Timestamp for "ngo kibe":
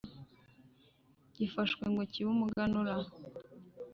1.91-2.29